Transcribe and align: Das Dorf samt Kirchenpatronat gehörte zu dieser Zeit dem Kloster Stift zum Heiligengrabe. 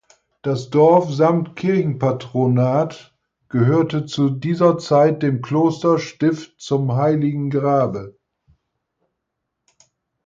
Das 0.41 0.71
Dorf 0.71 1.13
samt 1.13 1.55
Kirchenpatronat 1.55 3.13
gehörte 3.49 4.07
zu 4.07 4.31
dieser 4.31 4.79
Zeit 4.79 5.21
dem 5.21 5.43
Kloster 5.43 5.99
Stift 5.99 6.55
zum 6.59 6.95
Heiligengrabe. 6.95 8.17